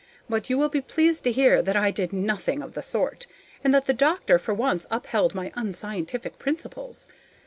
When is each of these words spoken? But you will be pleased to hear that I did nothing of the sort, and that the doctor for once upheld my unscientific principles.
But 0.27 0.49
you 0.49 0.57
will 0.57 0.67
be 0.69 0.81
pleased 0.81 1.23
to 1.25 1.31
hear 1.31 1.61
that 1.61 1.75
I 1.75 1.91
did 1.91 2.11
nothing 2.11 2.63
of 2.63 2.73
the 2.73 2.81
sort, 2.81 3.27
and 3.63 3.71
that 3.75 3.85
the 3.85 3.93
doctor 3.93 4.39
for 4.39 4.51
once 4.51 4.87
upheld 4.89 5.35
my 5.35 5.51
unscientific 5.55 6.39
principles. 6.39 7.07